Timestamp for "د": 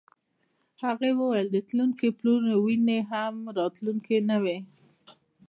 1.53-1.57, 3.55-3.57